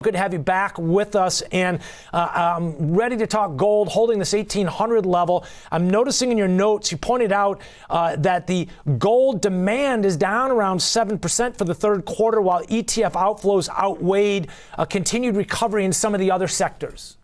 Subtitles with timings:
[0.00, 1.80] Good to have you back with us, and
[2.12, 5.44] uh, I'm ready to talk gold, holding this 1800 level.
[5.72, 10.52] I'm noticing in your notes you pointed out uh, that the gold demand is down
[10.52, 16.14] around 7% for the third quarter, while ETF outflows outweighed a continued recovery in some
[16.14, 17.16] of the other sectors.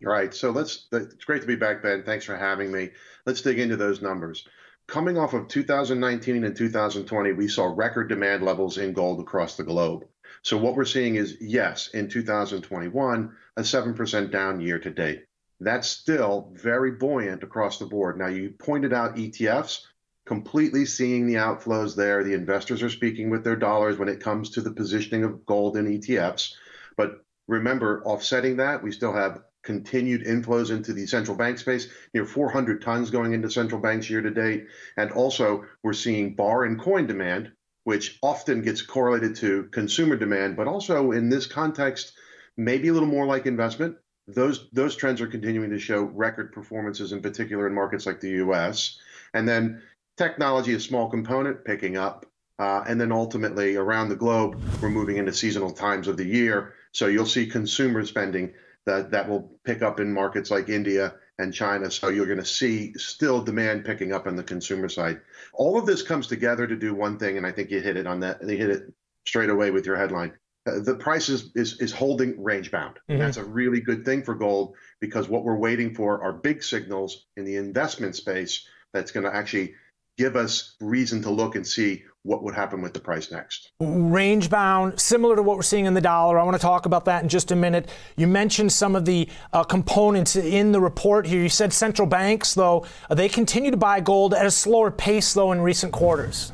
[0.00, 0.32] Right.
[0.32, 0.86] So let's.
[0.92, 2.04] It's great to be back, Ben.
[2.04, 2.90] Thanks for having me.
[3.26, 4.46] Let's dig into those numbers.
[4.86, 9.64] Coming off of 2019 and 2020, we saw record demand levels in gold across the
[9.64, 10.04] globe.
[10.44, 15.24] So what we're seeing is, yes, in 2021, a 7% down year to date.
[15.58, 18.18] That's still very buoyant across the board.
[18.18, 19.80] Now, you pointed out ETFs,
[20.26, 22.22] completely seeing the outflows there.
[22.22, 25.78] The investors are speaking with their dollars when it comes to the positioning of gold
[25.78, 26.52] in ETFs.
[26.94, 32.26] But remember, offsetting that, we still have continued inflows into the central bank space, near
[32.26, 34.66] 400 tons going into central banks year to date.
[34.98, 37.52] And also, we're seeing bar and coin demand,
[37.84, 42.14] which often gets correlated to consumer demand, but also in this context,
[42.56, 43.96] maybe a little more like investment.
[44.26, 48.30] Those those trends are continuing to show record performances, in particular in markets like the
[48.30, 48.98] U.S.
[49.34, 49.82] And then
[50.16, 52.26] technology, a small component, picking up.
[52.58, 56.74] Uh, and then ultimately around the globe, we're moving into seasonal times of the year.
[56.92, 58.54] So you'll see consumer spending
[58.86, 61.90] that, that will pick up in markets like India and China.
[61.90, 65.20] So you're going to see still demand picking up on the consumer side.
[65.52, 68.06] All of this comes together to do one thing, and I think you hit it
[68.06, 68.40] on that.
[68.42, 68.92] You hit it
[69.26, 70.32] straight away with your headline.
[70.66, 72.98] Uh, the price is, is, is holding range bound.
[73.10, 73.18] Mm-hmm.
[73.18, 77.26] That's a really good thing for gold because what we're waiting for are big signals
[77.36, 79.74] in the investment space that's going to actually
[80.16, 83.70] give us reason to look and see what would happen with the price next.
[83.80, 86.38] Range bound, similar to what we're seeing in the dollar.
[86.38, 87.90] I want to talk about that in just a minute.
[88.16, 91.42] You mentioned some of the uh, components in the report here.
[91.42, 95.34] You said central banks, though, uh, they continue to buy gold at a slower pace,
[95.34, 96.52] though, in recent quarters.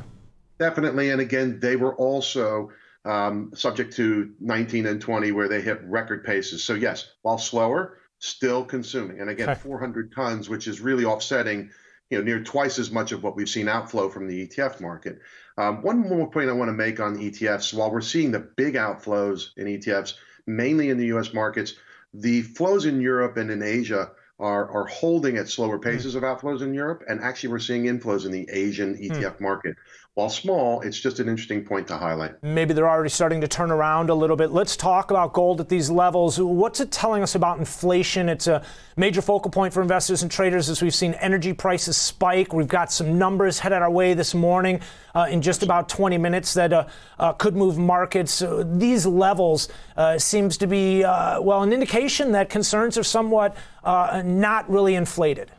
[0.59, 1.09] Definitely.
[1.09, 2.69] And again, they were also
[3.05, 6.65] um, subject to 19 and 20, where they hit record paces.
[6.65, 9.21] So, yes, while slower, still consuming.
[9.21, 9.59] And again, okay.
[9.59, 11.71] 400 tons, which is really offsetting
[12.11, 15.19] you know, near twice as much of what we've seen outflow from the ETF market.
[15.61, 18.73] Um, one more point I want to make on ETFs while we're seeing the big
[18.73, 20.15] outflows in ETFs,
[20.47, 21.75] mainly in the US markets,
[22.15, 25.83] the flows in Europe and in Asia are, are holding at slower hmm.
[25.83, 27.03] paces of outflows in Europe.
[27.07, 29.41] And actually, we're seeing inflows in the Asian ETF mm.
[29.41, 29.75] market.
[30.15, 32.43] While small, it's just an interesting point to highlight.
[32.43, 34.51] Maybe they're already starting to turn around a little bit.
[34.51, 36.37] Let's talk about gold at these levels.
[36.37, 38.27] What's it telling us about inflation?
[38.27, 38.61] It's a
[38.97, 42.51] major focal point for investors and traders as we've seen energy prices spike.
[42.51, 44.81] We've got some numbers headed our way this morning
[45.15, 48.43] uh, in just about 20 minutes that uh, uh, could move markets.
[48.65, 53.55] these levels uh, seems to be, uh, well, an indication that concerns are somewhat
[53.85, 55.53] uh, not really inflated.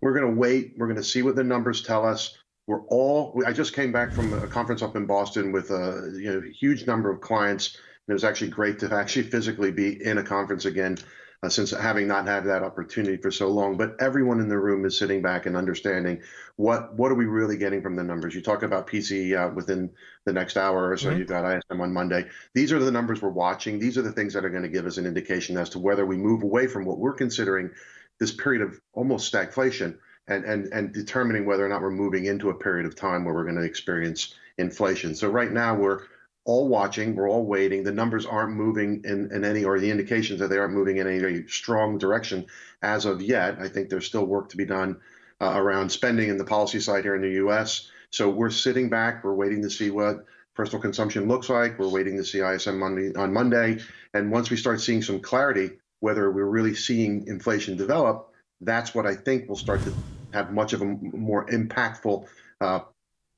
[0.00, 0.74] We're going to wait.
[0.76, 2.36] We're going to see what the numbers tell us
[2.66, 6.32] we're all i just came back from a conference up in boston with a you
[6.32, 7.74] know, huge number of clients.
[7.74, 10.98] And it was actually great to actually physically be in a conference again
[11.42, 13.76] uh, since having not had that opportunity for so long.
[13.76, 16.22] But everyone in the room is sitting back and understanding
[16.56, 18.34] what what are we really getting from the numbers?
[18.34, 19.90] You talk about pce uh, within
[20.24, 21.18] the next hour or so mm-hmm.
[21.18, 22.26] you've got ism on monday.
[22.54, 23.78] These are the numbers we're watching.
[23.78, 26.06] These are the things that are going to give us an indication as to whether
[26.06, 27.70] we move away from what we're considering
[28.18, 29.98] this period of almost stagflation
[30.28, 33.34] and, and, and determining whether or not we're moving into a period of time where
[33.34, 35.14] we're going to experience inflation.
[35.14, 36.00] So right now we're
[36.44, 37.82] all watching, we're all waiting.
[37.82, 41.06] The numbers aren't moving in, in any, or the indications that they aren't moving in
[41.06, 42.46] any strong direction
[42.82, 43.58] as of yet.
[43.58, 45.00] I think there's still work to be done
[45.40, 47.90] uh, around spending in the policy side here in the U.S.
[48.10, 51.78] So we're sitting back, we're waiting to see what personal consumption looks like.
[51.78, 53.78] We're waiting to see ISM Monday, on Monday.
[54.14, 59.04] And once we start seeing some clarity, whether we're really seeing inflation develop, that's what
[59.04, 59.92] I think will start to
[60.32, 62.26] have much of a more impactful
[62.60, 62.80] uh,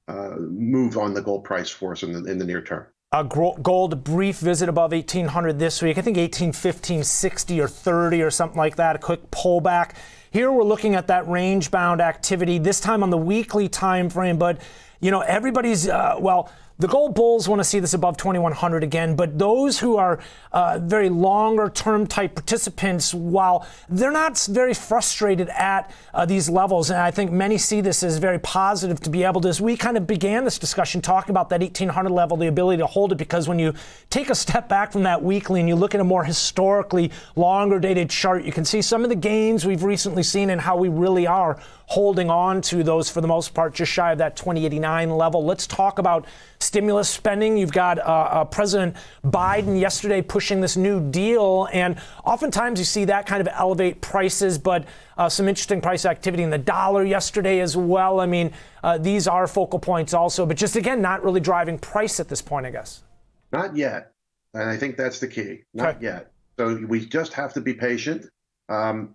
[0.08, 2.86] uh, move on the gold price for us in the, in the near term.
[3.12, 5.96] A gold brief visit above 1800 this week.
[5.96, 8.96] I think 1815, 60 or 30 or something like that.
[8.96, 9.92] A quick pullback.
[10.30, 14.36] Here we're looking at that range bound activity, this time on the weekly time frame.
[14.36, 14.60] But,
[15.00, 19.16] you know, everybody's, uh, well, the gold bulls want to see this above 2100 again,
[19.16, 20.20] but those who are
[20.52, 26.90] uh, very longer term type participants, while they're not very frustrated at uh, these levels,
[26.90, 29.76] and I think many see this as very positive to be able to, as we
[29.76, 33.18] kind of began this discussion talking about that 1800 level, the ability to hold it,
[33.18, 33.74] because when you
[34.08, 37.80] take a step back from that weekly and you look at a more historically longer
[37.80, 40.88] dated chart, you can see some of the gains we've recently seen and how we
[40.88, 45.08] really are holding on to those for the most part, just shy of that 2089
[45.08, 45.42] level.
[45.42, 46.26] Let's talk about
[46.60, 47.56] stimulus spending.
[47.56, 48.94] You've got uh, uh, President
[49.24, 54.58] Biden yesterday pushing this new deal, and oftentimes you see that kind of elevate prices,
[54.58, 54.84] but
[55.16, 58.20] uh, some interesting price activity in the dollar yesterday as well.
[58.20, 58.52] I mean,
[58.84, 62.42] uh, these are focal points also, but just again, not really driving price at this
[62.42, 63.02] point, I guess.
[63.50, 64.12] Not yet.
[64.52, 65.60] and I think that's the key.
[65.72, 66.04] Not okay.
[66.04, 66.32] yet.
[66.58, 68.26] So we just have to be patient.
[68.68, 69.14] Um,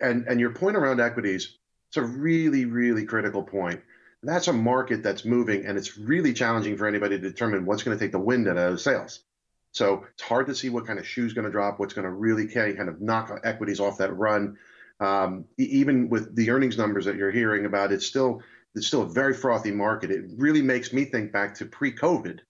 [0.00, 1.58] and and your point around equities,
[1.96, 3.80] it's a really really critical point.
[4.22, 7.96] That's a market that's moving, and it's really challenging for anybody to determine what's going
[7.96, 9.20] to take the wind out of sails.
[9.72, 12.10] So it's hard to see what kind of shoe's going to drop, what's going to
[12.10, 14.58] really kind of knock equities off that run.
[15.00, 18.42] Um, even with the earnings numbers that you're hearing about, it's still
[18.74, 20.10] it's still a very frothy market.
[20.10, 22.40] It really makes me think back to pre-COVID,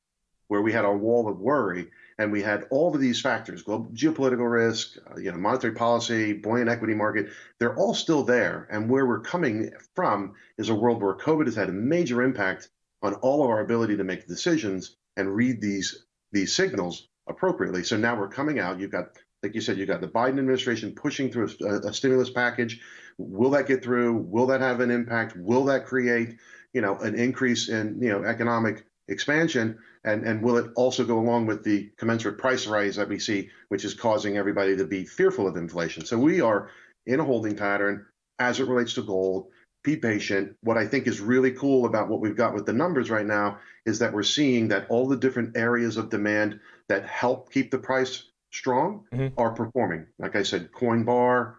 [0.48, 1.88] where we had a wall of worry
[2.18, 6.32] and we had all of these factors: global geopolitical risk, uh, you know, monetary policy,
[6.32, 7.28] buoyant equity market.
[7.58, 11.56] They're all still there, and where we're coming from is a world where COVID has
[11.56, 12.70] had a major impact
[13.02, 17.84] on all of our ability to make decisions and read these these signals appropriately.
[17.84, 18.80] So now we're coming out.
[18.80, 19.10] You've got,
[19.42, 22.80] like you said, you've got the Biden administration pushing through a, a stimulus package.
[23.18, 24.16] Will that get through?
[24.16, 25.36] Will that have an impact?
[25.36, 26.36] Will that create,
[26.72, 29.78] you know, an increase in you know economic expansion?
[30.04, 33.50] And and will it also go along with the commensurate price rise that we see,
[33.68, 36.04] which is causing everybody to be fearful of inflation?
[36.04, 36.70] So we are
[37.06, 38.06] in a holding pattern
[38.38, 39.48] as it relates to gold
[39.86, 40.56] be patient.
[40.62, 43.58] What I think is really cool about what we've got with the numbers right now
[43.86, 47.78] is that we're seeing that all the different areas of demand that help keep the
[47.78, 49.38] price strong mm-hmm.
[49.38, 50.06] are performing.
[50.18, 51.56] Like I said, coin bar,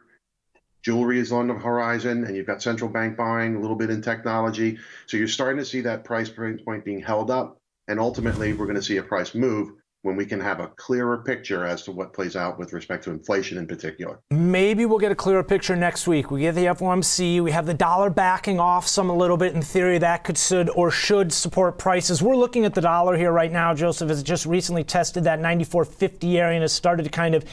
[0.87, 4.01] jewelry is on the horizon, and you've got central bank buying a little bit in
[4.01, 4.77] technology.
[5.05, 7.57] So you're starting to see that price point being held up,
[7.89, 9.73] and ultimately we're going to see a price move
[10.03, 13.11] when we can have a clearer picture as to what plays out with respect to
[13.11, 14.17] inflation in particular.
[14.31, 16.31] Maybe we'll get a clearer picture next week.
[16.31, 19.53] We get the FOMC, we have the dollar backing off some a little bit.
[19.55, 22.21] In theory, that could should or should support prices.
[22.23, 26.35] We're looking at the dollar here right now, Joseph, has just recently tested that 94.50
[26.35, 27.43] area and has started to kind of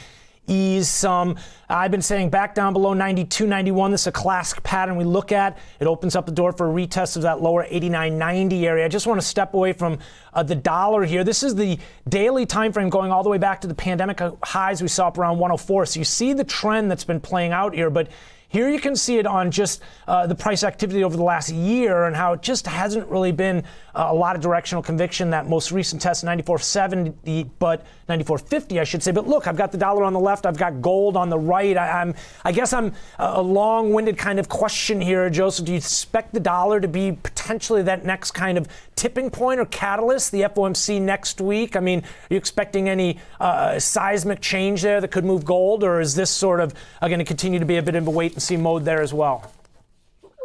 [0.47, 1.37] ease some.
[1.69, 3.91] I've been saying back down below 92, 91.
[3.91, 5.57] This is a classic pattern we look at.
[5.79, 8.85] It opens up the door for a retest of that lower 89, 90 area.
[8.85, 9.99] I just want to step away from
[10.33, 11.23] uh, the dollar here.
[11.23, 14.81] This is the daily time frame going all the way back to the pandemic highs
[14.81, 15.85] we saw up around 104.
[15.87, 18.09] So you see the trend that's been playing out here, but
[18.47, 22.05] here you can see it on just uh, the price activity over the last year
[22.05, 23.63] and how it just hasn't really been
[23.93, 25.29] uh, a lot of directional conviction.
[25.29, 29.11] That most recent test, 94.70, but 94.50, I should say.
[29.11, 31.75] But look, I've got the dollar on the left, I've got gold on the right.
[31.75, 32.13] I, am
[32.43, 35.65] I guess I'm a long-winded kind of question here, Joseph.
[35.65, 39.65] Do you expect the dollar to be potentially that next kind of tipping point or
[39.65, 41.75] catalyst, the FOMC next week?
[41.75, 45.99] I mean, are you expecting any uh, seismic change there that could move gold, or
[45.99, 48.34] is this sort of uh, going to continue to be a bit of a wait
[48.35, 49.51] and see mode there as well?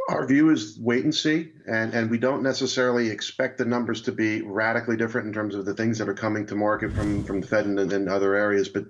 [0.08, 4.12] Our view is wait and see, and, and we don't necessarily expect the numbers to
[4.12, 7.40] be radically different in terms of the things that are coming to market from, from
[7.40, 8.68] the Fed and, and other areas.
[8.68, 8.86] But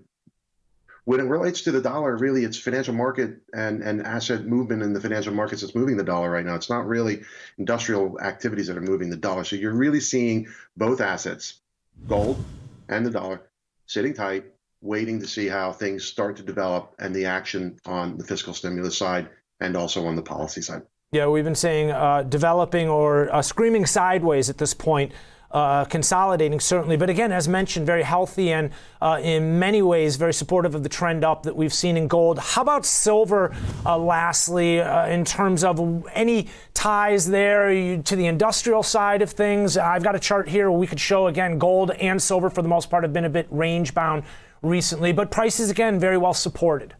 [1.04, 4.92] when it relates to the dollar, really, it's financial market and, and asset movement in
[4.92, 6.54] the financial markets that's moving the dollar right now.
[6.54, 7.22] It's not really
[7.58, 9.44] industrial activities that are moving the dollar.
[9.44, 11.60] So you're really seeing both assets,
[12.06, 12.42] gold
[12.88, 13.42] and the dollar,
[13.86, 14.44] sitting tight,
[14.82, 18.96] waiting to see how things start to develop and the action on the fiscal stimulus
[18.96, 19.28] side
[19.60, 20.82] and also on the policy side.
[21.12, 25.12] Yeah, we've been saying uh, developing or uh, screaming sideways at this point.
[25.50, 28.70] Uh, consolidating certainly, but again, as mentioned, very healthy and
[29.02, 32.38] uh, in many ways very supportive of the trend up that we've seen in gold.
[32.38, 33.52] How about silver?
[33.84, 39.76] Uh, lastly, uh, in terms of any ties there to the industrial side of things,
[39.76, 42.68] I've got a chart here where we could show again gold and silver for the
[42.68, 44.22] most part have been a bit range bound
[44.62, 46.94] recently, but prices again very well supported.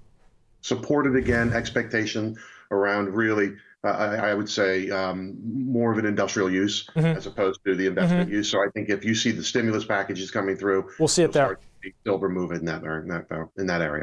[0.63, 2.37] Supported again, expectation
[2.71, 3.53] around really,
[3.85, 7.07] uh, I, I, would say, um, more of an industrial use mm-hmm.
[7.07, 8.37] as opposed to the investment mm-hmm.
[8.37, 8.51] use.
[8.51, 11.59] So I think if you see the stimulus packages coming through, we'll see it there.
[12.05, 14.03] Silver move in that in that in that area.